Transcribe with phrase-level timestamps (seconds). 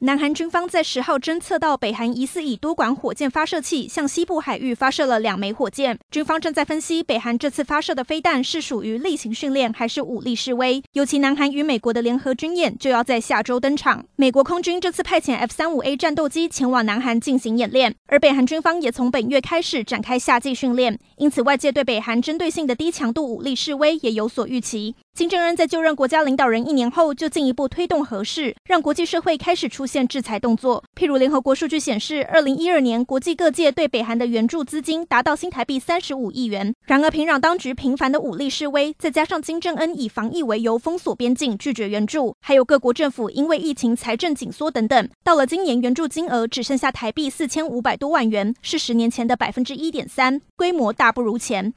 [0.00, 10.80] 南韩军方在十号侦测到北韩疑似以多管火箭发射器向西部海域发射了两枚火箭，军方正在分析北韩这次发射的飞弹是属于例行训练还是武力示威。
[10.92, 24.94] 尤其南韩与美国的联合军演就要在下周登场，美国空军这次派遣 F 三五 A 战斗机前往南韩进行演练，而北韩军方也从本月开始展开夏季训练，因此外界对北韩针对性的低强度武力示威也有所预期。
[25.18, 30.84] 金正恩在就任国家领导人一年后，就进一步推动核试，让国际社会开始出现制裁动作。
[30.94, 36.72] 譬如联合国数据显示，二零一二年国际各界对北韩的援助资金达到新台币三十五亿元。
[36.84, 51.72] 然而，平壤当局频繁的武力示威，再加上金正恩以防疫为由封锁边境、拒绝援助，还有各国政府因为疫情财政紧缩等等，到了今年援助金额只剩下台币四千五百多万元，是十年前的百分之一点三，规模大不如前。